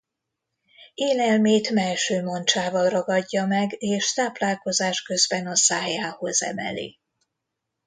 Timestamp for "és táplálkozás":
3.77-5.01